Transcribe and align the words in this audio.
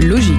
Logique. 0.00 0.34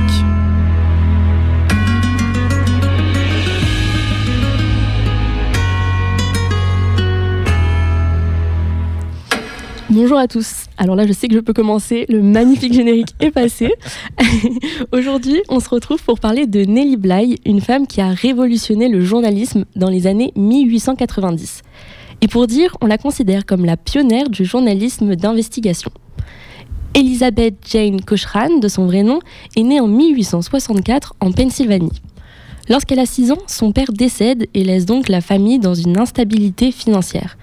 Bonjour 9.90 10.18
à 10.18 10.28
tous. 10.28 10.66
Alors 10.78 10.98
là, 10.98 11.08
je 11.08 11.14
sais 11.14 11.30
que 11.30 11.36
je 11.36 11.40
peux 11.40 11.54
commencer. 11.54 12.06
Le 12.10 12.22
magnifique 12.22 12.74
générique 12.74 13.16
est 13.22 13.32
passé. 13.32 13.74
Aujourd'hui, 14.92 15.42
on 15.48 15.62
se 15.62 15.70
retrouve 15.70 16.04
pour 16.04 16.20
parler 16.20 16.46
de 16.46 16.66
Nelly 16.66 16.98
Bly, 16.98 17.40
une 17.46 17.62
femme 17.62 17.88
qui 17.88 18.02
a 18.02 18.10
révolutionné 18.10 18.90
le 18.90 19.00
journalisme 19.00 19.64
dans 19.78 19.90
les 19.90 20.08
années 20.08 20.34
1890. 20.36 21.62
Et 22.20 22.28
pour 22.28 22.48
dire, 22.48 22.76
on 22.82 22.88
la 22.88 22.98
considère 22.98 23.46
comme 23.46 23.64
la 23.64 23.78
pionnière 23.78 24.30
du 24.30 24.44
journalisme 24.44 25.16
d'investigation. 25.16 25.92
Elizabeth 26.96 27.56
Jane 27.72 28.02
Cochran, 28.02 28.60
de 28.60 28.68
son 28.68 28.86
vrai 28.86 29.02
nom, 29.02 29.20
est 29.56 29.64
née 29.64 29.80
en 29.80 29.88
1864 29.88 31.16
en 31.22 31.32
Pennsylvanie. 31.32 32.02
Lorsqu'elle 32.70 33.00
a 33.00 33.08
6 33.08 33.32
ans, 33.32 33.40
son 33.48 33.72
père 33.72 33.92
décède 33.92 34.48
et 34.54 34.64
laisse 34.64 34.86
donc 34.86 35.10
la 35.10 35.20
famille 35.20 35.58
dans 35.58 35.74
une 35.74 35.98
instabilité 35.98 36.72
financière. 36.72 37.36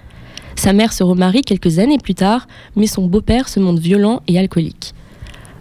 Sa 0.55 0.71
mère 0.71 0.93
se 0.93 1.03
remarie 1.03 1.41
quelques 1.41 1.79
années 1.79 1.97
plus 1.97 2.15
tard, 2.15 2.47
mais 2.77 2.87
son 2.87 3.07
beau-père 3.07 3.49
se 3.49 3.59
montre 3.59 3.81
violent 3.81 4.21
et 4.27 4.39
alcoolique. 4.39 4.93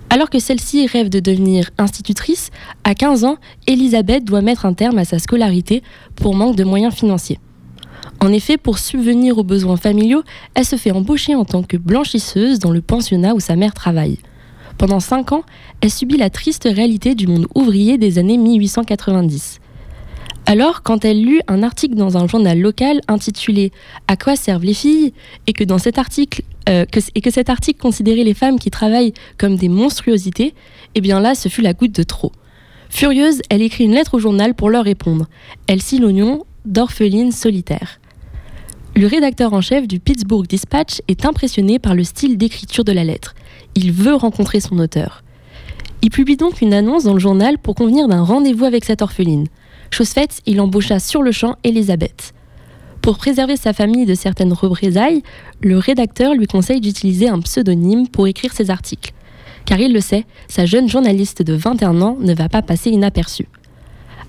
Alors 0.09 0.31
que 0.31 0.39
celle-ci 0.39 0.87
rêve 0.87 1.09
de 1.09 1.19
devenir 1.19 1.71
institutrice, 1.77 2.51
à 2.85 2.95
15 2.95 3.25
ans, 3.25 3.39
Elisabeth 3.67 4.25
doit 4.25 4.41
mettre 4.41 4.67
un 4.67 4.73
terme 4.73 4.99
à 4.99 5.05
sa 5.05 5.19
scolarité 5.19 5.83
pour 6.15 6.35
manque 6.37 6.57
de 6.57 6.65
moyens 6.65 6.95
financiers. 6.95 7.41
En 8.21 8.33
effet, 8.33 8.57
pour 8.57 8.79
subvenir 8.79 9.39
aux 9.39 9.45
besoins 9.45 9.77
familiaux, 9.77 10.23
elle 10.55 10.65
se 10.65 10.77
fait 10.77 10.91
embaucher 10.91 11.35
en 11.35 11.45
tant 11.45 11.63
que 11.63 11.77
blanchisseuse 11.77 12.59
dans 12.59 12.71
le 12.71 12.83
pensionnat 12.83 13.35
où 13.35 13.41
sa 13.41 13.57
mère 13.57 13.75
travaille. 13.75 14.19
Pendant 14.79 15.01
5 15.01 15.33
ans, 15.33 15.43
elle 15.81 15.91
subit 15.91 16.17
la 16.17 16.31
triste 16.31 16.69
réalité 16.71 17.15
du 17.15 17.27
monde 17.27 17.47
ouvrier 17.55 17.99
des 17.99 18.19
années 18.19 18.39
1890. 18.39 19.61
Alors, 20.47 20.83
quand 20.83 21.05
elle 21.05 21.23
lut 21.23 21.41
un 21.49 21.63
article 21.63 21.95
dans 21.95 22.17
un 22.17 22.27
journal 22.27 22.59
local 22.59 23.01
intitulé 23.09 23.73
À 24.09 24.17
quoi 24.17 24.37
servent 24.37 24.65
les 24.65 24.75
filles? 24.75 25.13
et 25.47 25.53
que 25.53 25.65
dans 25.65 25.79
cet 25.79 25.99
article 25.99 26.43
euh, 26.69 26.85
et 27.15 27.21
que 27.21 27.31
cet 27.31 27.51
article 27.51 27.81
considérait 27.81 28.25
les 28.25 28.35
femmes 28.35 28.59
qui 28.59 28.71
travaillent 28.71 29.13
comme 29.39 29.57
des 29.57 29.69
monstruosités, 29.69 30.55
eh 30.95 31.01
bien 31.01 31.21
là, 31.21 31.35
ce 31.35 31.49
fut 31.49 31.63
la 31.63 31.73
goutte 31.73 31.95
de 31.95 32.03
trop. 32.03 32.33
Furieuse, 32.89 33.41
elle 33.49 33.63
écrit 33.63 33.85
une 33.85 33.95
lettre 33.95 34.15
au 34.15 34.19
journal 34.19 34.55
pour 34.55 34.71
leur 34.71 34.85
répondre. 34.85 35.27
Elle 35.69 35.81
signe 35.81 36.03
l'oignon 36.03 36.45
d'orpheline 36.65 37.33
solitaire. 37.33 38.01
Le 38.97 39.07
rédacteur 39.07 39.53
en 39.53 39.61
chef 39.61 39.87
du 39.87 40.01
Pittsburgh 40.01 40.47
Dispatch 40.47 41.01
est 41.09 41.25
impressionné 41.25 41.79
par 41.79 41.95
le 41.95 42.05
style 42.05 42.37
d'écriture 42.37 42.85
de 42.85 42.93
la 42.93 43.05
lettre. 43.05 43.35
Il 43.75 43.93
veut 43.93 44.15
rencontrer 44.15 44.61
son 44.61 44.79
auteur. 44.79 45.23
Il 46.03 46.11
publie 46.11 46.37
donc 46.37 46.61
une 46.61 46.75
annonce 46.75 47.05
dans 47.05 47.15
le 47.15 47.21
journal 47.21 47.59
pour 47.59 47.75
convenir 47.75 48.09
d'un 48.09 48.23
rendez-vous 48.23 48.65
avec 48.65 48.85
cette 48.85 49.03
orpheline. 49.03 49.47
Chose 49.91 50.11
faite, 50.11 50.41
il 50.47 50.61
embaucha 50.61 50.99
sur 50.99 51.23
le 51.23 51.33
champ 51.33 51.57
Elisabeth. 51.63 52.33
Pour 53.03 53.17
préserver 53.17 53.57
sa 53.57 53.73
famille 53.73 54.07
de 54.07 54.15
certaines 54.15 54.53
représailles, 54.53 55.23
le 55.63 55.79
rédacteur 55.79 56.35
lui 56.35 56.47
conseille 56.47 56.81
d'utiliser 56.81 57.29
un 57.29 57.41
pseudonyme 57.41 58.09
pour 58.09 58.27
écrire 58.27 58.53
ses 58.53 58.71
articles. 58.71 59.13
Car 59.65 59.79
il 59.79 59.93
le 59.93 60.01
sait, 60.01 60.27
sa 60.49 60.67
jeune 60.67 60.89
journaliste 60.89 61.43
de 61.43 61.55
21 61.55 62.03
ans 62.03 62.17
ne 62.21 62.35
va 62.35 62.49
pas 62.49 62.63
passer 62.63 62.91
inaperçue. 62.91 63.49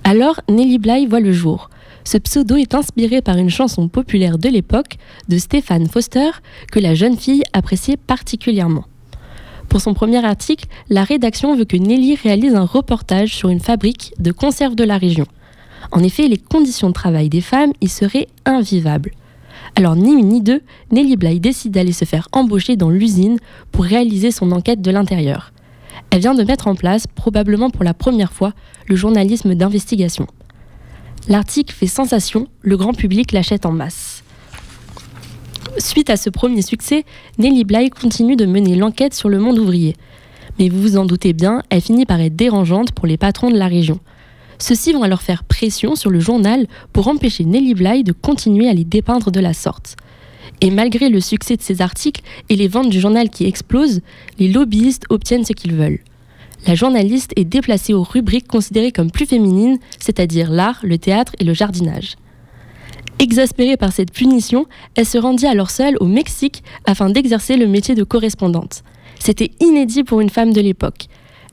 Alors, 0.04 0.40
Nelly 0.48 0.78
Bly 0.78 1.06
voit 1.06 1.20
le 1.20 1.32
jour. 1.32 1.70
Ce 2.04 2.18
pseudo 2.18 2.56
est 2.56 2.74
inspiré 2.74 3.22
par 3.22 3.36
une 3.36 3.50
chanson 3.50 3.88
populaire 3.88 4.38
de 4.38 4.48
l'époque 4.48 4.96
de 5.28 5.38
Stéphane 5.38 5.88
Foster 5.88 6.30
que 6.70 6.80
la 6.80 6.94
jeune 6.94 7.16
fille 7.16 7.44
appréciait 7.52 7.96
particulièrement. 7.96 8.84
Pour 9.68 9.80
son 9.80 9.94
premier 9.94 10.24
article, 10.24 10.66
la 10.90 11.04
rédaction 11.04 11.56
veut 11.56 11.64
que 11.64 11.76
Nelly 11.76 12.16
réalise 12.16 12.54
un 12.54 12.64
reportage 12.64 13.34
sur 13.34 13.48
une 13.48 13.60
fabrique 13.60 14.12
de 14.18 14.32
conserve 14.32 14.74
de 14.74 14.84
la 14.84 14.98
région. 14.98 15.26
En 15.92 16.02
effet, 16.02 16.28
les 16.28 16.36
conditions 16.36 16.88
de 16.88 16.92
travail 16.92 17.28
des 17.28 17.40
femmes 17.40 17.72
y 17.80 17.88
seraient 17.88 18.28
invivables. 18.44 19.12
Alors 19.76 19.96
ni 19.96 20.12
une 20.12 20.28
ni 20.28 20.42
deux, 20.42 20.60
Nelly 20.90 21.16
Bly 21.16 21.40
décide 21.40 21.72
d'aller 21.72 21.92
se 21.92 22.04
faire 22.04 22.28
embaucher 22.32 22.76
dans 22.76 22.90
l'usine 22.90 23.38
pour 23.70 23.84
réaliser 23.84 24.30
son 24.30 24.52
enquête 24.52 24.82
de 24.82 24.90
l'intérieur. 24.90 25.52
Elle 26.10 26.20
vient 26.20 26.34
de 26.34 26.44
mettre 26.44 26.68
en 26.68 26.74
place, 26.74 27.06
probablement 27.06 27.70
pour 27.70 27.84
la 27.84 27.94
première 27.94 28.32
fois, 28.32 28.52
le 28.88 28.96
journalisme 28.96 29.54
d'investigation. 29.54 30.26
L'article 31.28 31.72
fait 31.72 31.86
sensation, 31.86 32.48
le 32.62 32.76
grand 32.76 32.94
public 32.94 33.30
l'achète 33.30 33.64
en 33.64 33.70
masse. 33.70 34.24
Suite 35.78 36.10
à 36.10 36.16
ce 36.16 36.30
premier 36.30 36.62
succès, 36.62 37.04
Nelly 37.38 37.64
Bly 37.64 37.90
continue 37.90 38.34
de 38.34 38.44
mener 38.44 38.74
l'enquête 38.74 39.14
sur 39.14 39.28
le 39.28 39.38
monde 39.38 39.58
ouvrier. 39.58 39.94
Mais 40.58 40.68
vous 40.68 40.82
vous 40.82 40.96
en 40.96 41.04
doutez 41.04 41.32
bien, 41.32 41.62
elle 41.70 41.80
finit 41.80 42.06
par 42.06 42.20
être 42.20 42.34
dérangeante 42.34 42.92
pour 42.92 43.06
les 43.06 43.16
patrons 43.16 43.50
de 43.50 43.56
la 43.56 43.68
région. 43.68 44.00
Ceux-ci 44.58 44.92
vont 44.92 45.02
alors 45.02 45.22
faire 45.22 45.44
pression 45.44 45.94
sur 45.94 46.10
le 46.10 46.20
journal 46.20 46.66
pour 46.92 47.08
empêcher 47.08 47.44
Nelly 47.44 47.74
Bly 47.74 48.04
de 48.04 48.12
continuer 48.12 48.68
à 48.68 48.74
les 48.74 48.84
dépeindre 48.84 49.30
de 49.30 49.40
la 49.40 49.54
sorte. 49.54 49.96
Et 50.60 50.70
malgré 50.70 51.08
le 51.08 51.20
succès 51.20 51.56
de 51.56 51.62
ces 51.62 51.82
articles 51.82 52.22
et 52.48 52.56
les 52.56 52.68
ventes 52.68 52.90
du 52.90 53.00
journal 53.00 53.30
qui 53.30 53.46
explosent, 53.46 54.00
les 54.38 54.48
lobbyistes 54.48 55.06
obtiennent 55.08 55.44
ce 55.44 55.52
qu'ils 55.52 55.74
veulent. 55.74 56.00
La 56.66 56.76
journaliste 56.76 57.32
est 57.34 57.44
déplacée 57.44 57.92
aux 57.92 58.04
rubriques 58.04 58.46
considérées 58.46 58.92
comme 58.92 59.10
plus 59.10 59.26
féminines, 59.26 59.78
c'est-à-dire 59.98 60.50
l'art, 60.50 60.78
le 60.84 60.96
théâtre 60.96 61.32
et 61.40 61.44
le 61.44 61.54
jardinage. 61.54 62.16
Exaspérée 63.18 63.76
par 63.76 63.92
cette 63.92 64.12
punition, 64.12 64.66
elle 64.94 65.06
se 65.06 65.18
rendit 65.18 65.46
alors 65.46 65.70
seule 65.70 65.96
au 66.00 66.06
Mexique 66.06 66.62
afin 66.84 67.10
d'exercer 67.10 67.56
le 67.56 67.66
métier 67.66 67.94
de 67.94 68.04
correspondante. 68.04 68.84
C'était 69.18 69.50
inédit 69.60 70.04
pour 70.04 70.20
une 70.20 70.30
femme 70.30 70.52
de 70.52 70.60
l'époque. 70.60 71.06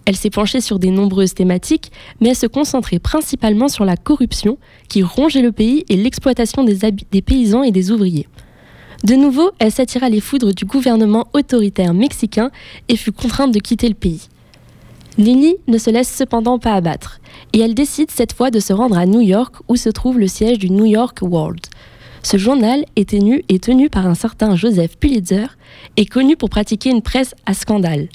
Elle 0.06 0.16
s'est 0.16 0.30
penchée 0.30 0.62
sur 0.62 0.80
des 0.80 0.90
nombreuses 0.90 1.34
thématiques, 1.34 1.92
mais 2.20 2.30
elle 2.30 2.36
se 2.36 2.48
concentrait 2.48 3.00
principalement 3.00 3.68
sur 3.68 3.86
la 3.86 3.98
corruption 3.98 4.58
qui 4.88 5.04
rongeait 5.04 5.42
le 5.42 5.52
pays 5.52 5.86
et 5.90 5.98
l'exploitation 5.98 6.64
des, 6.64 6.80
des, 7.12 7.22
paysans 7.22 7.64
et 7.64 7.72
des 7.72 7.92
ouvriers. 7.92 8.28
De 9.04 9.14
nouveau, 9.14 9.52
elle 9.60 9.72
s'attira 9.72 10.10
les 10.10 10.22
foudres 10.22 10.54
du 10.54 10.66
gouvernement 10.66 11.28
autoritaire 11.34 11.94
mexicain 11.94 12.50
et 12.88 12.96
fut 12.96 13.12
contrainte 13.12 13.54
de 13.54 13.60
quitter 13.60 13.88
le 13.88 13.94
pays. 13.94 14.30
Lily 15.18 15.58
ne 15.68 15.78
se 15.78 15.90
laisse 15.90 16.14
cependant 16.14 16.60
pas 16.60 16.74
abattre, 16.74 17.20
et 17.54 17.60
elle 17.60 17.74
décide 17.74 18.12
cette 18.12 18.34
fois 18.34 18.52
de 18.52 18.60
se 18.60 18.74
rendre 18.74 18.98
à 18.98 19.06
New 19.06 19.22
York 19.22 19.56
où 19.68 19.76
se 19.76 19.90
trouve 19.90 20.20
le 20.20 20.28
siège 20.28 20.60
du 20.60 20.70
New 20.70 20.86
York 20.86 21.20
World. 21.22 21.62
Ce 22.24 22.38
journal 22.38 22.86
est 22.96 23.10
tenu, 23.10 23.44
est 23.50 23.64
tenu 23.64 23.90
par 23.90 24.06
un 24.06 24.16
certain 24.16 24.56
Joseph 24.56 24.98
Pulitzer 24.98 25.48
et 25.98 26.06
connu 26.06 26.36
pour 26.36 26.50
pratiquer 26.50 26.90
une 26.90 27.02
presse 27.02 27.34
à 27.46 27.54
scandale. 27.54 28.10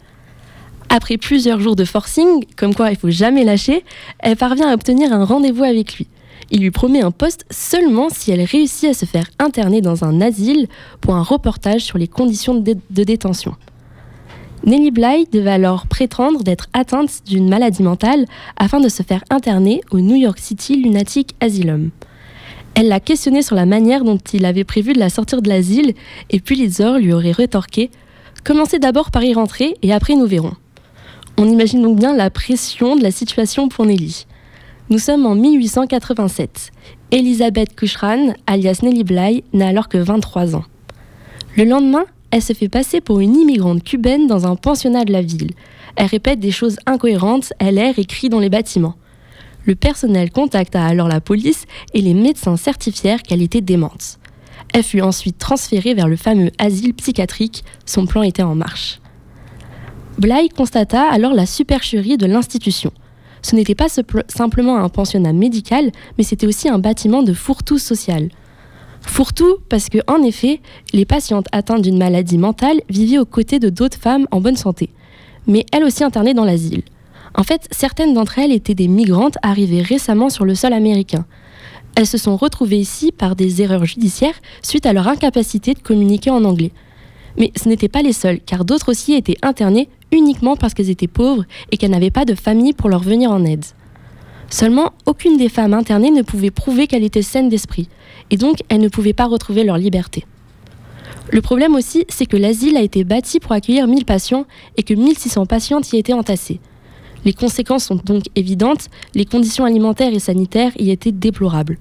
Après 0.88 1.16
plusieurs 1.16 1.60
jours 1.60 1.76
de 1.76 1.84
forcing, 1.84 2.44
comme 2.56 2.74
quoi 2.74 2.90
il 2.90 2.96
faut 2.96 3.10
jamais 3.10 3.44
lâcher, 3.44 3.84
elle 4.18 4.36
parvient 4.36 4.68
à 4.68 4.74
obtenir 4.74 5.12
un 5.12 5.24
rendez-vous 5.24 5.64
avec 5.64 5.96
lui. 5.96 6.06
Il 6.50 6.60
lui 6.60 6.70
promet 6.70 7.00
un 7.00 7.10
poste 7.10 7.46
seulement 7.50 8.08
si 8.10 8.30
elle 8.30 8.42
réussit 8.42 8.90
à 8.90 8.94
se 8.94 9.06
faire 9.06 9.26
interner 9.38 9.80
dans 9.80 10.04
un 10.04 10.20
asile 10.20 10.68
pour 11.00 11.14
un 11.14 11.22
reportage 11.22 11.80
sur 11.80 11.98
les 11.98 12.06
conditions 12.06 12.54
de, 12.54 12.76
de 12.90 13.04
détention. 13.04 13.56
Nelly 14.66 14.90
Bly 14.90 15.26
devait 15.30 15.50
alors 15.50 15.86
prétendre 15.86 16.42
d'être 16.42 16.68
atteinte 16.72 17.22
d'une 17.26 17.50
maladie 17.50 17.82
mentale 17.82 18.24
afin 18.56 18.80
de 18.80 18.88
se 18.88 19.02
faire 19.02 19.22
interner 19.28 19.82
au 19.90 20.00
New 20.00 20.16
York 20.16 20.38
City 20.38 20.76
Lunatic 20.76 21.34
Asylum. 21.40 21.90
Elle 22.74 22.88
l'a 22.88 22.98
questionné 22.98 23.42
sur 23.42 23.56
la 23.56 23.66
manière 23.66 24.04
dont 24.04 24.18
il 24.32 24.46
avait 24.46 24.64
prévu 24.64 24.94
de 24.94 24.98
la 24.98 25.10
sortir 25.10 25.42
de 25.42 25.50
l'asile 25.50 25.92
et 26.30 26.40
Pulitzer 26.40 26.98
lui 26.98 27.12
aurait 27.12 27.32
rétorqué 27.32 27.90
Commencez 28.42 28.78
d'abord 28.78 29.10
par 29.10 29.22
y 29.22 29.34
rentrer 29.34 29.74
et 29.82 29.92
après 29.92 30.16
nous 30.16 30.26
verrons. 30.26 30.54
On 31.36 31.48
imagine 31.48 31.82
donc 31.82 31.98
bien 31.98 32.14
la 32.14 32.30
pression 32.30 32.96
de 32.96 33.02
la 33.02 33.10
situation 33.10 33.68
pour 33.68 33.84
Nelly. 33.84 34.26
Nous 34.88 34.98
sommes 34.98 35.26
en 35.26 35.34
1887. 35.34 36.70
Elisabeth 37.10 37.74
Cushran, 37.74 38.34
alias 38.46 38.80
Nelly 38.82 39.04
Bly, 39.04 39.44
n'a 39.52 39.68
alors 39.68 39.88
que 39.88 39.98
23 39.98 40.56
ans. 40.56 40.64
Le 41.56 41.64
lendemain, 41.64 42.04
elle 42.34 42.42
se 42.42 42.52
fait 42.52 42.68
passer 42.68 43.00
pour 43.00 43.20
une 43.20 43.36
immigrante 43.36 43.84
cubaine 43.84 44.26
dans 44.26 44.44
un 44.44 44.56
pensionnat 44.56 45.04
de 45.04 45.12
la 45.12 45.22
ville. 45.22 45.52
Elle 45.94 46.06
répète 46.06 46.40
des 46.40 46.50
choses 46.50 46.78
incohérentes, 46.84 47.52
elle 47.60 47.78
erre 47.78 47.96
et 47.96 48.04
crie 48.06 48.28
dans 48.28 48.40
les 48.40 48.50
bâtiments. 48.50 48.96
Le 49.66 49.76
personnel 49.76 50.32
contacta 50.32 50.84
alors 50.84 51.06
la 51.06 51.20
police 51.20 51.66
et 51.92 52.00
les 52.00 52.12
médecins 52.12 52.56
certifièrent 52.56 53.22
qu'elle 53.22 53.40
était 53.40 53.60
démente. 53.60 54.18
Elle 54.72 54.82
fut 54.82 55.00
ensuite 55.00 55.38
transférée 55.38 55.94
vers 55.94 56.08
le 56.08 56.16
fameux 56.16 56.50
asile 56.58 56.92
psychiatrique, 56.94 57.62
son 57.86 58.04
plan 58.04 58.24
était 58.24 58.42
en 58.42 58.56
marche. 58.56 58.98
Bly 60.18 60.48
constata 60.48 61.08
alors 61.08 61.34
la 61.34 61.46
supercherie 61.46 62.16
de 62.16 62.26
l'institution. 62.26 62.90
Ce 63.42 63.54
n'était 63.54 63.76
pas 63.76 63.86
simplement 64.26 64.78
un 64.78 64.88
pensionnat 64.88 65.32
médical, 65.32 65.92
mais 66.18 66.24
c'était 66.24 66.48
aussi 66.48 66.68
un 66.68 66.80
bâtiment 66.80 67.22
de 67.22 67.32
fourre-tout 67.32 67.78
social. 67.78 68.28
Fourre-tout 69.06 69.58
parce 69.68 69.88
que, 69.88 69.98
en 70.08 70.22
effet, 70.22 70.60
les 70.92 71.04
patientes 71.04 71.46
atteintes 71.52 71.82
d'une 71.82 71.98
maladie 71.98 72.38
mentale 72.38 72.80
vivaient 72.88 73.18
aux 73.18 73.24
côtés 73.24 73.58
de 73.58 73.68
d'autres 73.68 73.98
femmes 73.98 74.26
en 74.30 74.40
bonne 74.40 74.56
santé, 74.56 74.90
mais 75.46 75.64
elles 75.72 75.84
aussi 75.84 76.02
internées 76.04 76.34
dans 76.34 76.44
l'asile. 76.44 76.82
En 77.36 77.42
fait, 77.42 77.68
certaines 77.70 78.14
d'entre 78.14 78.38
elles 78.38 78.52
étaient 78.52 78.74
des 78.74 78.88
migrantes 78.88 79.38
arrivées 79.42 79.82
récemment 79.82 80.30
sur 80.30 80.44
le 80.44 80.54
sol 80.54 80.72
américain. 80.72 81.26
Elles 81.96 82.06
se 82.06 82.18
sont 82.18 82.36
retrouvées 82.36 82.78
ici 82.78 83.12
par 83.12 83.36
des 83.36 83.62
erreurs 83.62 83.84
judiciaires 83.84 84.40
suite 84.62 84.86
à 84.86 84.92
leur 84.92 85.06
incapacité 85.06 85.74
de 85.74 85.80
communiquer 85.80 86.30
en 86.30 86.44
anglais. 86.44 86.72
Mais 87.36 87.52
ce 87.56 87.68
n'étaient 87.68 87.88
pas 87.88 88.02
les 88.02 88.12
seuls, 88.12 88.40
car 88.40 88.64
d'autres 88.64 88.90
aussi 88.90 89.14
étaient 89.14 89.36
internées 89.42 89.88
uniquement 90.12 90.56
parce 90.56 90.74
qu'elles 90.74 90.90
étaient 90.90 91.08
pauvres 91.08 91.44
et 91.70 91.76
qu'elles 91.76 91.90
n'avaient 91.90 92.10
pas 92.10 92.24
de 92.24 92.34
famille 92.34 92.72
pour 92.72 92.88
leur 92.88 93.00
venir 93.00 93.30
en 93.30 93.44
aide. 93.44 93.64
Seulement, 94.50 94.92
aucune 95.06 95.36
des 95.36 95.48
femmes 95.48 95.74
internées 95.74 96.10
ne 96.10 96.22
pouvait 96.22 96.50
prouver 96.50 96.86
qu'elle 96.86 97.04
était 97.04 97.22
saine 97.22 97.48
d'esprit, 97.48 97.88
et 98.30 98.36
donc 98.36 98.58
elles 98.68 98.80
ne 98.80 98.88
pouvaient 98.88 99.12
pas 99.12 99.26
retrouver 99.26 99.64
leur 99.64 99.78
liberté. 99.78 100.24
Le 101.30 101.40
problème 101.40 101.74
aussi, 101.74 102.04
c'est 102.08 102.26
que 102.26 102.36
l'asile 102.36 102.76
a 102.76 102.82
été 102.82 103.02
bâti 103.02 103.40
pour 103.40 103.52
accueillir 103.52 103.86
1000 103.86 104.04
patients 104.04 104.46
et 104.76 104.82
que 104.82 104.94
1600 104.94 105.46
patientes 105.46 105.92
y 105.92 105.96
étaient 105.96 106.12
entassées. 106.12 106.60
Les 107.24 107.32
conséquences 107.32 107.84
sont 107.84 107.96
donc 107.96 108.24
évidentes, 108.36 108.90
les 109.14 109.24
conditions 109.24 109.64
alimentaires 109.64 110.12
et 110.12 110.18
sanitaires 110.18 110.72
y 110.78 110.90
étaient 110.90 111.12
déplorables. 111.12 111.78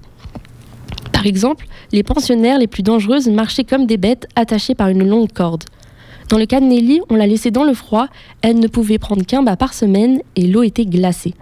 Par 1.12 1.26
exemple, 1.26 1.66
les 1.92 2.02
pensionnaires 2.02 2.58
les 2.58 2.66
plus 2.66 2.82
dangereuses 2.82 3.28
marchaient 3.28 3.64
comme 3.64 3.86
des 3.86 3.98
bêtes 3.98 4.26
attachées 4.36 4.74
par 4.74 4.88
une 4.88 5.06
longue 5.06 5.32
corde. 5.32 5.64
Dans 6.30 6.38
le 6.38 6.46
cas 6.46 6.60
de 6.60 6.64
Nelly, 6.64 7.00
on 7.10 7.16
l'a 7.16 7.26
laissée 7.26 7.50
dans 7.50 7.64
le 7.64 7.74
froid, 7.74 8.08
elle 8.40 8.58
ne 8.58 8.66
pouvait 8.66 8.98
prendre 8.98 9.24
qu'un 9.24 9.42
bas 9.42 9.56
par 9.56 9.74
semaine 9.74 10.20
et 10.36 10.46
l'eau 10.46 10.62
était 10.62 10.86
glacée. 10.86 11.34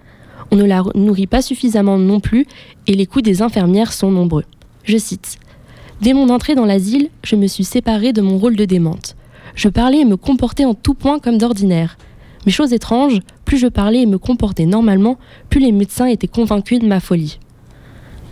On 0.53 0.55
ne 0.55 0.65
la 0.65 0.83
nourrit 0.93 1.25
pas 1.25 1.41
suffisamment 1.41 1.97
non 1.97 2.19
plus 2.19 2.45
et 2.85 2.93
les 2.93 3.07
coups 3.07 3.23
des 3.23 3.41
infirmières 3.41 3.91
sont 3.91 4.11
nombreux. 4.11 4.43
Je 4.83 4.99
cite 4.99 5.39
Dès 5.99 6.13
mon 6.13 6.29
entrée 6.29 6.53
dans 6.53 6.67
l'asile, 6.67 7.09
je 7.23 7.35
me 7.35 7.47
suis 7.47 7.63
séparée 7.63 8.13
de 8.13 8.21
mon 8.21 8.37
rôle 8.37 8.55
de 8.55 8.65
démente. 8.65 9.15
Je 9.55 9.67
parlais 9.67 10.01
et 10.01 10.05
me 10.05 10.15
comportais 10.15 10.65
en 10.65 10.75
tout 10.75 10.93
point 10.93 11.17
comme 11.17 11.39
d'ordinaire. 11.39 11.97
Mais 12.45 12.51
chose 12.51 12.71
étrange, 12.71 13.21
plus 13.45 13.57
je 13.57 13.65
parlais 13.65 14.03
et 14.03 14.05
me 14.05 14.19
comportais 14.19 14.67
normalement, 14.67 15.17
plus 15.49 15.59
les 15.59 15.71
médecins 15.71 16.05
étaient 16.05 16.27
convaincus 16.27 16.77
de 16.77 16.85
ma 16.85 16.99
folie. 16.99 17.39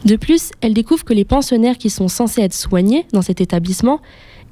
De 0.06 0.16
plus, 0.16 0.52
elle 0.62 0.76
découvre 0.76 1.04
que 1.04 1.16
les 1.16 1.26
pensionnaires 1.26 1.80
qui 1.80 1.90
sont 1.90 2.08
censés 2.08 2.44
être 2.44 2.54
soignés 2.54 3.08
dans 3.14 3.24
cet 3.24 3.42
établissement 3.42 4.00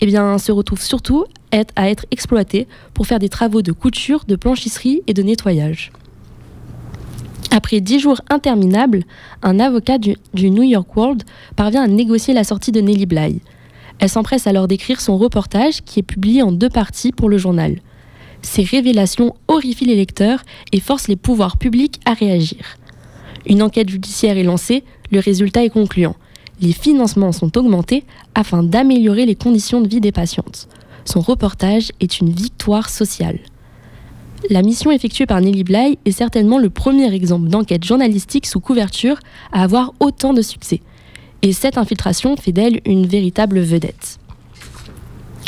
eh 0.02 0.10
se 0.10 0.52
retrouvent 0.52 0.82
surtout 0.82 1.26
à 1.52 1.88
être 1.88 2.08
exploités 2.10 2.68
pour 2.96 3.06
faire 3.06 3.20
des 3.20 3.30
travaux 3.30 3.62
de 3.62 3.74
couture, 3.74 4.26
de 4.28 4.36
blanchisserie 4.36 5.04
et 5.06 5.14
de 5.14 5.22
nettoyage. 5.22 5.92
Après 7.52 7.82
dix 7.82 8.00
jours 8.00 8.22
interminables, 8.30 9.04
un 9.42 9.60
avocat 9.60 9.98
du, 9.98 10.16
New 10.36 10.64
York 10.64 10.96
World 10.96 11.24
parvient 11.56 11.84
à 11.84 11.88
négocier 11.88 12.34
la 12.34 12.44
sortie 12.44 12.72
de 12.72 12.80
Nellie 12.80 13.08
Bly. 13.08 13.42
Elle 13.98 14.10
s'empresse 14.10 14.46
alors 14.46 14.68
d'écrire 14.68 15.02
son 15.02 15.18
reportage 15.18 15.82
qui 15.82 16.00
est 16.00 16.04
publié 16.04 16.44
en 16.44 16.52
deux 16.52 16.70
parties 16.70 17.12
pour 17.12 17.28
le 17.28 17.38
journal. 17.38 17.80
Ces 18.44 18.64
révélations 18.64 19.36
horrifient 19.48 19.86
les 19.86 19.96
lecteurs 19.96 20.44
et 20.72 20.80
forcent 20.80 21.08
les 21.08 21.16
pouvoirs 21.16 21.58
publics 21.58 22.00
à 22.06 22.14
réagir. 22.14 22.78
Une 23.48 23.64
enquête 23.64 23.90
judiciaire 23.90 24.38
est 24.38 24.44
lancée, 24.44 24.84
le 25.12 25.20
résultat 25.20 25.64
est 25.64 25.70
concluant. 25.70 26.16
Les 26.62 26.72
financements 26.72 27.32
sont 27.32 27.58
augmentés 27.58 28.06
afin 28.36 28.64
d'améliorer 28.64 29.26
les 29.26 29.36
conditions 29.36 29.82
de 29.82 29.88
vie 29.88 30.02
des 30.02 30.12
patientes. 30.12 30.68
Son 31.04 31.22
reportage 31.22 31.92
est 32.00 32.20
une 32.20 32.30
victoire 32.30 32.90
sociale. 32.90 33.40
La 34.50 34.62
mission 34.62 34.90
effectuée 34.92 35.26
par 35.26 35.42
Nelly 35.42 35.64
Bly 35.64 36.00
est 36.06 36.12
certainement 36.12 36.60
le 36.60 36.70
premier 36.70 37.14
exemple 37.14 37.50
d'enquête 37.50 37.84
journalistique 37.84 38.46
sous 38.46 38.62
couverture 38.62 39.20
à 39.52 39.64
avoir 39.64 39.94
autant 40.00 40.34
de 40.34 40.42
succès. 40.42 40.82
Et 41.42 41.52
cette 41.52 41.78
infiltration 41.78 42.36
fait 42.38 42.52
d'elle 42.52 42.80
une 42.86 43.06
véritable 43.06 43.60
vedette. 43.60 44.18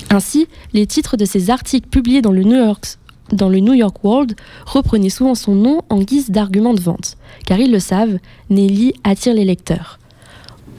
Ainsi, 0.10 0.48
les 0.74 0.86
titres 0.88 1.16
de 1.16 1.24
ses 1.24 1.50
articles 1.50 1.88
publiés 1.88 2.22
dans 2.22 2.34
le 2.34 2.44
New 2.44 2.58
York, 2.58 2.98
dans 3.32 3.48
le 3.48 3.60
New 3.60 3.74
York 3.74 4.04
World 4.04 4.36
reprenaient 4.66 5.10
souvent 5.10 5.36
son 5.36 5.56
nom 5.56 5.82
en 5.90 6.02
guise 6.02 6.30
d'argument 6.30 6.74
de 6.74 6.82
vente, 6.82 7.18
car 7.46 7.60
ils 7.60 7.72
le 7.72 7.80
savent, 7.80 8.20
Nelly 8.50 8.94
attire 9.06 9.34
les 9.34 9.46
lecteurs. 9.46 10.00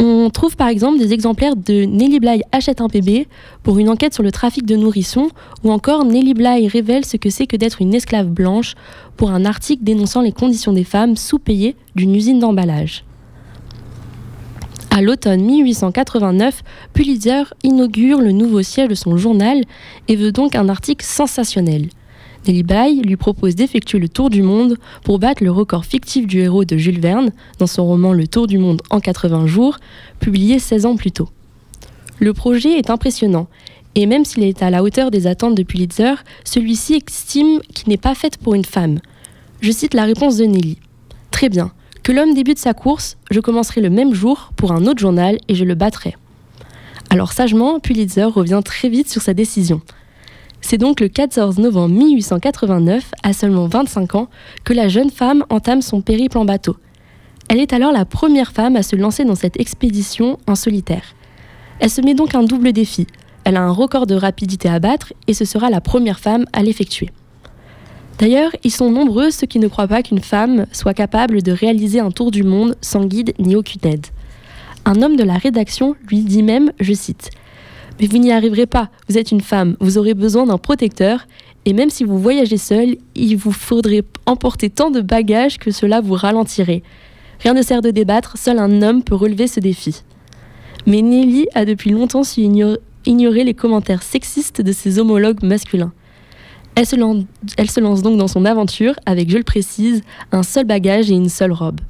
On 0.05 0.31
trouve 0.31 0.57
par 0.57 0.67
exemple 0.67 0.99
des 0.99 1.13
exemplaires 1.13 1.55
de 1.55 1.85
Nelly 1.85 2.19
Bly 2.19 2.43
achète 2.51 2.81
un 2.81 2.89
bébé 2.89 3.29
pour 3.63 3.79
une 3.79 3.89
enquête 3.89 4.13
sur 4.13 4.25
le 4.25 4.33
trafic 4.33 4.67
de 4.67 4.75
nourrissons 4.75 5.29
ou 5.63 5.71
encore 5.71 6.05
Nelly 6.05 6.35
Bly 6.35 6.67
révèle 6.67 7.05
ce 7.05 7.17
que 7.17 7.31
c'est 7.31 7.47
que 7.47 7.57
d'être 7.57 7.81
une 7.81 7.95
esclave 7.95 8.27
blanche 8.27 8.75
pour 9.17 9.31
un 9.31 9.45
article 9.45 9.85
dénonçant 9.85 10.21
les 10.21 10.33
conditions 10.33 10.73
des 10.73 10.83
femmes 10.83 11.15
sous-payées 11.15 11.77
d'une 11.95 12.17
usine 12.17 12.41
d'emballage. 12.41 13.05
À 14.91 15.03
l'automne 15.03 15.45
1889, 15.45 16.65
Pulitzer 16.95 17.45
inaugure 17.63 18.21
le 18.21 18.33
nouveau 18.33 18.63
siège 18.63 18.89
de 18.89 18.97
son 18.97 19.17
journal 19.17 19.63
et 20.09 20.17
veut 20.17 20.33
donc 20.33 20.57
un 20.57 20.69
article 20.69 21.07
sensationnel. 21.07 21.91
Nelly 22.47 22.63
Bly 22.65 23.03
lui 23.03 23.17
propose 23.17 23.55
d'effectuer 23.55 23.99
le 23.99 24.09
tour 24.09 24.29
du 24.29 24.43
monde 24.43 24.77
pour 25.05 25.19
battre 25.19 25.45
le 25.45 25.51
record 25.51 25.85
fictif 25.85 26.27
du 26.27 26.41
héros 26.41 26.65
de 26.65 26.77
Jules 26.77 27.01
Verne 27.01 27.31
dans 27.59 27.67
son 27.67 27.85
roman 27.85 28.13
Le 28.13 28.27
Tour 28.27 28.47
du 28.47 28.59
monde 28.59 28.83
en 28.91 28.99
80 28.99 29.47
jours, 29.47 29.79
publié 30.19 30.59
16 30.59 30.87
ans 30.87 30.97
plus 30.97 31.13
tôt. 31.13 31.29
Le 32.19 32.33
projet 32.33 32.79
est 32.79 32.91
impressionnant, 32.91 33.49
et 33.95 34.07
même 34.07 34.25
s'il 34.25 34.43
est 34.43 34.63
à 34.63 34.71
la 34.71 34.83
hauteur 34.83 35.11
des 35.11 35.27
attentes 35.27 35.55
de 35.55 35.63
Pulitzer, 35.63 36.15
celui-ci 36.45 37.03
estime 37.07 37.61
qu'il 37.73 37.89
n'est 37.89 37.97
pas 37.97 38.15
fait 38.15 38.37
pour 38.39 38.55
une 38.55 38.65
femme. 38.65 38.99
Je 39.61 39.71
cite 39.71 39.95
la 39.95 40.05
réponse 40.05 40.37
de 40.37 40.45
Nelly. 40.45 40.79
Très 41.31 41.49
bien, 41.49 41.73
que 42.03 42.11
l'homme 42.11 42.35
débute 42.35 42.59
sa 42.59 42.75
course, 42.75 43.17
je 43.31 43.39
commencerai 43.39 43.81
le 43.81 43.91
même 43.91 44.15
jour 44.15 44.51
pour 44.57 44.73
un 44.73 44.87
autre 44.87 44.99
journal 44.99 45.39
et 45.47 45.55
je 45.55 45.65
le 45.65 45.75
battrai. 45.75 46.17
Alors 47.11 47.33
sagement, 47.33 47.79
Pulitzer 47.79 48.25
revient 48.25 48.63
très 48.65 48.89
vite 48.89 49.09
sur 49.09 49.23
sa 49.23 49.35
décision. 49.35 49.83
C'est 50.63 50.79
donc 50.79 51.01
le 51.01 51.09
14 51.09 51.59
novembre 51.59 51.95
1889, 51.95 53.11
à 53.23 53.33
seulement 53.33 53.67
25 53.67 54.15
ans, 54.15 54.29
que 54.65 54.73
la 54.73 54.89
jeune 54.89 55.11
femme 55.11 55.45
entame 55.51 55.83
son 55.83 56.01
périple 56.01 56.39
en 56.39 56.45
bateau. 56.45 56.77
Elle 57.49 57.61
est 57.61 57.75
alors 57.75 57.93
la 57.93 58.05
première 58.05 58.53
femme 58.53 58.77
à 58.77 58.83
se 58.83 58.97
lancer 58.97 59.25
dans 59.25 59.35
cette 59.35 59.61
expédition 59.61 60.39
en 60.47 60.55
solitaire. 60.55 61.15
Elle 61.81 61.91
se 61.91 62.01
met 62.01 62.15
donc 62.15 62.35
un 62.35 62.45
double 62.45 62.73
défi. 62.73 63.07
Elle 63.45 63.57
a 63.57 63.63
un 63.63 63.73
record 63.73 64.07
de 64.07 64.15
rapidité 64.15 64.69
à 64.69 64.79
battre 64.79 65.13
et 65.27 65.35
ce 65.35 65.45
sera 65.45 65.69
la 65.69 65.81
première 65.81 66.21
femme 66.21 66.47
à 66.53 66.63
l'effectuer. 66.63 67.11
D'ailleurs, 68.19 68.53
ils 68.63 68.71
sont 68.71 68.91
nombreux 68.91 69.33
ceux 69.33 69.49
qui 69.49 69.59
ne 69.59 69.67
croient 69.67 69.89
pas 69.89 70.03
qu'une 70.03 70.21
femme 70.21 70.67
soit 70.71 70.95
capable 70.95 71.43
de 71.43 71.51
réaliser 71.51 71.99
un 71.99 72.13
tour 72.13 72.31
du 72.31 72.45
monde 72.45 72.77
sans 72.81 73.05
guide 73.05 73.35
ni 73.41 73.57
aucune 73.57 73.85
aide. 73.85 74.07
Un 74.85 75.03
homme 75.03 75.17
de 75.17 75.25
la 75.25 75.35
rédaction 75.35 75.97
lui 76.09 76.21
dit 76.21 76.45
même, 76.45 76.73
je 76.79 76.93
cite, 76.93 77.31
mais 78.03 78.09
vous 78.09 78.19
n'y 78.19 78.33
arriverez 78.33 78.67
pas, 78.67 78.91
vous 79.09 79.17
êtes 79.17 79.31
une 79.31 79.41
femme, 79.41 79.77
vous 79.79 79.97
aurez 79.97 80.15
besoin 80.15 80.45
d'un 80.45 80.59
protecteur, 80.59 81.29
et 81.65 81.73
même 81.73 81.89
si 81.89 82.03
vous 82.03 82.19
voyagez 82.19 82.57
seul, 82.57 82.97
il 83.15 83.37
vous 83.37 83.53
faudrait 83.53 84.03
emporter 84.27 84.71
tant 84.71 84.91
de 84.91 85.01
bagages 85.01 85.59
que 85.59 85.71
cela 85.71 86.01
vous 86.01 86.15
ralentirait. 86.15 86.83
Rien 87.39 87.55
ne 87.55 87.63
sert 87.63 87.81
de 87.81 87.93
débattre, 87.93 88.37
seul 88.37 88.59
un 88.59 88.83
homme 88.83 89.05
peut 89.05 89.15
relever 89.15 89.47
ce 89.47 89.61
défi. 89.61 90.03
Mais 90.85 91.01
Nelly 91.01 91.47
a 91.55 91.65
depuis 91.65 91.91
longtemps 91.91 92.25
su 92.25 92.41
ignorer 93.07 93.45
les 93.45 93.55
commentaires 93.55 94.03
sexistes 94.03 94.61
de 94.61 94.73
ses 94.73 94.99
homologues 94.99 95.45
masculins. 95.45 95.93
Elle 96.75 96.87
se, 96.87 96.97
lance, 96.97 97.23
elle 97.57 97.71
se 97.71 97.79
lance 97.79 98.03
donc 98.03 98.19
dans 98.19 98.27
son 98.27 98.45
aventure 98.45 98.95
avec, 99.07 99.31
je 99.31 99.39
le 99.39 99.45
précise, 99.45 100.03
un 100.33 100.43
seul 100.43 100.65
bagage 100.65 101.09
et 101.09 101.15
une 101.15 101.29
seule 101.29 101.53
robe. 101.53 101.81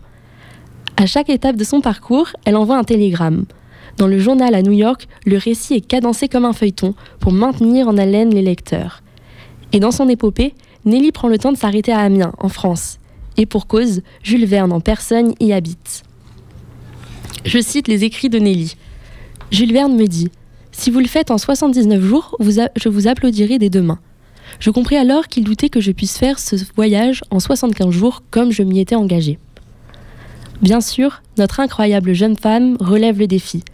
À 0.98 1.06
chaque 1.06 1.30
étape 1.30 1.56
de 1.56 1.64
son 1.64 1.80
parcours, 1.80 2.28
elle 2.44 2.56
envoie 2.56 2.76
un 2.76 2.84
télégramme. 2.84 3.46
Dans 3.96 4.06
le 4.06 4.18
journal 4.18 4.54
à 4.54 4.62
New 4.62 4.72
York, 4.72 5.06
le 5.26 5.36
récit 5.36 5.74
est 5.74 5.86
cadencé 5.86 6.28
comme 6.28 6.44
un 6.44 6.52
feuilleton 6.52 6.94
pour 7.20 7.32
maintenir 7.32 7.88
en 7.88 7.98
haleine 7.98 8.34
les 8.34 8.42
lecteurs. 8.42 9.02
Et 9.72 9.80
dans 9.80 9.90
son 9.90 10.08
épopée, 10.08 10.54
Nelly 10.84 11.12
prend 11.12 11.28
le 11.28 11.38
temps 11.38 11.52
de 11.52 11.56
s'arrêter 11.56 11.92
à 11.92 12.00
Amiens, 12.00 12.32
en 12.38 12.48
France. 12.48 12.98
Et 13.36 13.46
pour 13.46 13.66
cause, 13.66 14.02
Jules 14.22 14.46
Verne 14.46 14.72
en 14.72 14.80
personne 14.80 15.34
y 15.40 15.52
habite. 15.52 16.02
Je 17.44 17.60
cite 17.60 17.88
les 17.88 18.04
écrits 18.04 18.28
de 18.28 18.38
Nelly. 18.38 18.76
Jules 19.50 19.72
Verne 19.72 19.94
me 19.94 20.06
dit 20.06 20.30
Si 20.72 20.90
vous 20.90 21.00
le 21.00 21.06
faites 21.06 21.30
en 21.30 21.38
79 21.38 22.02
jours, 22.02 22.36
je 22.40 22.88
vous 22.88 23.08
applaudirai 23.08 23.58
des 23.58 23.70
deux 23.70 23.82
mains. 23.82 24.00
Je 24.58 24.70
compris 24.70 24.96
alors 24.96 25.28
qu'il 25.28 25.44
doutait 25.44 25.68
que 25.68 25.80
je 25.80 25.92
puisse 25.92 26.18
faire 26.18 26.38
ce 26.38 26.56
voyage 26.74 27.22
en 27.30 27.40
75 27.40 27.90
jours 27.90 28.22
comme 28.30 28.52
je 28.52 28.62
m'y 28.62 28.80
étais 28.80 28.94
engagé. 28.94 29.38
Bien 30.60 30.80
sûr, 30.80 31.22
notre 31.38 31.60
incroyable 31.60 32.12
jeune 32.12 32.36
femme 32.36 32.76
relève 32.78 33.18
le 33.18 33.26
défi. 33.26 33.64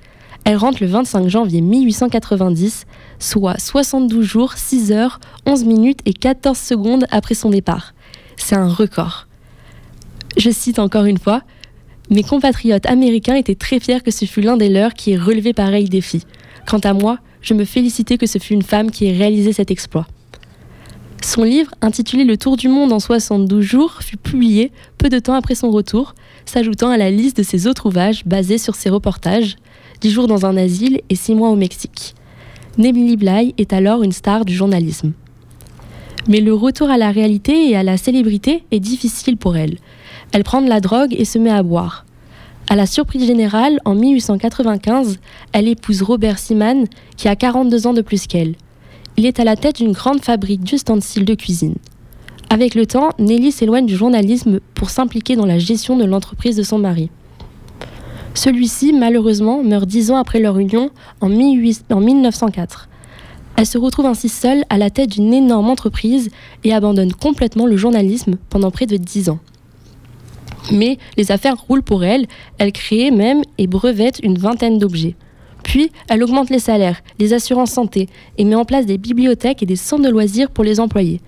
Elle 0.48 0.56
rentre 0.56 0.78
le 0.80 0.88
25 0.88 1.28
janvier 1.28 1.60
1890, 1.60 2.86
soit 3.18 3.60
72 3.60 4.24
jours, 4.24 4.54
6 4.54 4.92
heures, 4.92 5.20
11 5.44 5.64
minutes 5.64 6.00
et 6.06 6.14
14 6.14 6.56
secondes 6.56 7.04
après 7.10 7.34
son 7.34 7.50
départ. 7.50 7.92
C'est 8.38 8.56
un 8.56 8.70
record. 8.70 9.26
Je 10.38 10.48
cite 10.48 10.78
encore 10.78 11.04
une 11.04 11.18
fois, 11.18 11.42
mes 12.08 12.22
compatriotes 12.22 12.86
américains 12.86 13.34
étaient 13.34 13.56
très 13.56 13.78
fiers 13.78 14.00
que 14.00 14.10
ce 14.10 14.24
fût 14.24 14.40
l'un 14.40 14.56
des 14.56 14.70
leurs 14.70 14.94
qui 14.94 15.12
ait 15.12 15.18
relevé 15.18 15.52
pareil 15.52 15.90
défi. 15.90 16.22
Quant 16.66 16.78
à 16.78 16.94
moi, 16.94 17.18
je 17.42 17.52
me 17.52 17.66
félicitais 17.66 18.16
que 18.16 18.24
ce 18.24 18.38
fût 18.38 18.54
une 18.54 18.62
femme 18.62 18.90
qui 18.90 19.04
ait 19.04 19.18
réalisé 19.18 19.52
cet 19.52 19.70
exploit. 19.70 20.06
Son 21.22 21.42
livre, 21.42 21.74
intitulé 21.82 22.24
Le 22.24 22.38
Tour 22.38 22.56
du 22.56 22.68
monde 22.68 22.94
en 22.94 23.00
72 23.00 23.60
jours, 23.60 23.98
fut 24.00 24.16
publié 24.16 24.72
peu 24.96 25.10
de 25.10 25.18
temps 25.18 25.34
après 25.34 25.56
son 25.56 25.70
retour, 25.70 26.14
s'ajoutant 26.46 26.88
à 26.88 26.96
la 26.96 27.10
liste 27.10 27.36
de 27.36 27.42
ses 27.42 27.66
autres 27.66 27.84
ouvrages 27.84 28.24
basés 28.24 28.56
sur 28.56 28.76
ses 28.76 28.88
reportages, 28.88 29.56
10 30.00 30.10
jours 30.10 30.26
dans 30.28 30.46
un 30.46 30.56
asile 30.56 31.00
et 31.08 31.14
6 31.14 31.34
mois 31.34 31.50
au 31.50 31.56
Mexique. 31.56 32.14
Nelly 32.76 33.16
Bly 33.16 33.54
est 33.58 33.72
alors 33.72 34.02
une 34.02 34.12
star 34.12 34.44
du 34.44 34.54
journalisme. 34.54 35.12
Mais 36.28 36.40
le 36.40 36.54
retour 36.54 36.90
à 36.90 36.96
la 36.96 37.10
réalité 37.10 37.70
et 37.70 37.76
à 37.76 37.82
la 37.82 37.96
célébrité 37.96 38.62
est 38.70 38.80
difficile 38.80 39.36
pour 39.36 39.56
elle. 39.56 39.78
Elle 40.32 40.44
prend 40.44 40.62
de 40.62 40.68
la 40.68 40.80
drogue 40.80 41.14
et 41.18 41.24
se 41.24 41.38
met 41.38 41.50
à 41.50 41.62
boire. 41.62 42.04
À 42.70 42.76
la 42.76 42.86
surprise 42.86 43.26
générale, 43.26 43.80
en 43.84 43.94
1895, 43.94 45.18
elle 45.52 45.68
épouse 45.68 46.02
Robert 46.02 46.38
Seaman, 46.38 46.84
qui 47.16 47.26
a 47.28 47.34
42 47.34 47.86
ans 47.86 47.94
de 47.94 48.02
plus 48.02 48.26
qu'elle. 48.26 48.54
il 49.16 49.26
est 49.26 49.40
à 49.40 49.44
la 49.44 49.56
tête 49.56 49.76
d'une 49.76 49.92
grande 49.92 50.20
fabrique 50.20 50.62
d'ustensiles 50.62 51.24
de 51.24 51.34
cuisine. 51.34 51.74
Avec 52.50 52.74
le 52.74 52.86
temps, 52.86 53.10
Nelly 53.18 53.50
s'éloigne 53.50 53.86
du 53.86 53.96
journalisme 53.96 54.60
pour 54.74 54.90
s'impliquer 54.90 55.34
dans 55.34 55.46
la 55.46 55.58
gestion 55.58 55.96
de 55.96 56.04
l'entreprise 56.04 56.56
de 56.56 56.62
son 56.62 56.78
mari. 56.78 57.10
Celui-ci, 58.38 58.92
malheureusement, 58.92 59.64
meurt 59.64 59.84
dix 59.84 60.12
ans 60.12 60.16
après 60.16 60.38
leur 60.38 60.60
union 60.60 60.90
en, 61.20 61.28
1904. 61.28 62.88
Elle 63.56 63.66
se 63.66 63.78
retrouve 63.78 64.06
ainsi 64.06 64.28
seule 64.28 64.62
à 64.70 64.78
la 64.78 64.90
tête 64.90 65.10
d'une 65.10 65.34
énorme 65.34 65.68
entreprise 65.68 66.30
et 66.62 66.72
abandonne 66.72 67.12
complètement 67.12 67.66
le 67.66 67.76
journalisme 67.76 68.36
pendant 68.48 68.70
près 68.70 68.86
de 68.86 68.96
dix 68.96 69.28
ans. 69.28 69.40
Mais 70.70 70.98
les 71.16 71.32
affaires 71.32 71.60
roulent 71.60 71.82
pour 71.82 72.04
elle, 72.04 72.26
elle 72.58 72.70
crée 72.70 73.10
même 73.10 73.42
et 73.58 73.66
brevette 73.66 74.20
une 74.22 74.38
vingtaine 74.38 74.78
d'objets. 74.78 75.16
Puis, 75.64 75.90
elle 76.08 76.22
augmente 76.22 76.50
les 76.50 76.60
salaires, 76.60 77.00
les 77.18 77.32
assurances 77.32 77.72
santé 77.72 78.08
et 78.36 78.44
met 78.44 78.54
en 78.54 78.64
place 78.64 78.86
des 78.86 78.98
bibliothèques 78.98 79.64
et 79.64 79.66
des 79.66 79.74
centres 79.74 80.04
de 80.04 80.10
loisirs 80.10 80.52
pour 80.52 80.62
les 80.62 80.78
employés. 80.78 81.20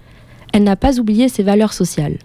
Elle 0.53 0.63
n'a 0.63 0.77
pas 0.77 1.01
oublié 1.01 1.29
ses 1.29 1.43
valeurs 1.43 1.73
sociales. 1.73 2.19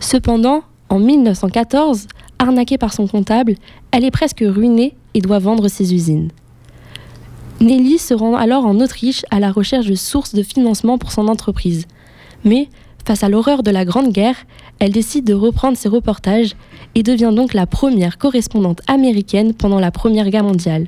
Cependant, 0.00 0.64
en 0.90 0.98
1914, 0.98 2.06
arnaquée 2.38 2.78
par 2.78 2.92
son 2.92 3.06
comptable, 3.06 3.54
elle 3.90 4.04
est 4.04 4.10
presque 4.10 4.44
ruinée 4.46 4.94
et 5.14 5.20
doit 5.20 5.38
vendre 5.38 5.68
ses 5.68 5.94
usines. 5.94 6.30
Nelly 7.60 7.98
se 7.98 8.12
rend 8.12 8.34
alors 8.34 8.66
en 8.66 8.80
Autriche 8.80 9.24
à 9.30 9.40
la 9.40 9.50
recherche 9.50 9.86
de 9.86 9.94
sources 9.94 10.34
de 10.34 10.42
financement 10.42 10.98
pour 10.98 11.10
son 11.10 11.28
entreprise. 11.28 11.86
Mais, 12.44 12.68
face 13.06 13.24
à 13.24 13.30
l'horreur 13.30 13.62
de 13.62 13.70
la 13.70 13.86
Grande 13.86 14.12
Guerre, 14.12 14.36
elle 14.78 14.92
décide 14.92 15.24
de 15.24 15.32
reprendre 15.32 15.78
ses 15.78 15.88
reportages 15.88 16.54
et 16.94 17.02
devient 17.02 17.32
donc 17.34 17.54
la 17.54 17.66
première 17.66 18.18
correspondante 18.18 18.82
américaine 18.88 19.54
pendant 19.54 19.80
la 19.80 19.90
Première 19.90 20.28
Guerre 20.28 20.44
mondiale. 20.44 20.86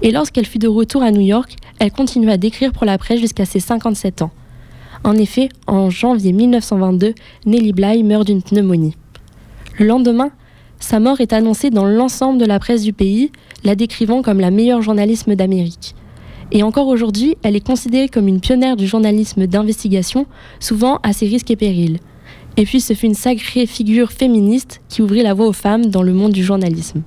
Et 0.00 0.10
lorsqu'elle 0.10 0.46
fut 0.46 0.58
de 0.58 0.68
retour 0.68 1.02
à 1.02 1.10
New 1.10 1.20
York, 1.20 1.56
elle 1.78 1.92
continua 1.92 2.38
d'écrire 2.38 2.72
pour 2.72 2.86
la 2.86 2.96
presse 2.96 3.20
jusqu'à 3.20 3.44
ses 3.44 3.60
57 3.60 4.22
ans. 4.22 4.30
En 5.04 5.16
effet, 5.16 5.50
en 5.66 5.90
janvier 5.90 6.32
1922, 6.32 7.14
Nelly 7.44 7.72
Bly 7.72 8.02
meurt 8.04 8.26
d'une 8.26 8.42
pneumonie. 8.42 8.96
Le 9.78 9.86
lendemain, 9.86 10.30
sa 10.80 11.00
mort 11.00 11.20
est 11.20 11.32
annoncée 11.32 11.70
dans 11.70 11.84
l'ensemble 11.84 12.38
de 12.38 12.44
la 12.44 12.58
presse 12.58 12.82
du 12.82 12.92
pays, 12.92 13.30
la 13.64 13.74
décrivant 13.74 14.22
comme 14.22 14.40
la 14.40 14.50
meilleure 14.50 14.82
journalisme 14.82 15.34
d'Amérique. 15.34 15.94
Et 16.52 16.62
encore 16.62 16.88
aujourd'hui, 16.88 17.36
elle 17.42 17.56
est 17.56 17.66
considérée 17.66 18.08
comme 18.08 18.28
une 18.28 18.40
pionnière 18.40 18.76
du 18.76 18.86
journalisme 18.86 19.46
d'investigation, 19.46 20.26
souvent 20.60 21.00
à 21.02 21.12
ses 21.12 21.26
risques 21.26 21.50
et 21.50 21.56
périls. 21.56 21.98
Et 22.56 22.64
puis 22.64 22.80
ce 22.80 22.94
fut 22.94 23.06
une 23.06 23.14
sacrée 23.14 23.66
figure 23.66 24.12
féministe 24.12 24.80
qui 24.88 25.02
ouvrit 25.02 25.22
la 25.22 25.34
voie 25.34 25.46
aux 25.46 25.52
femmes 25.52 25.86
dans 25.86 26.02
le 26.02 26.12
monde 26.12 26.32
du 26.32 26.44
journalisme. 26.44 27.02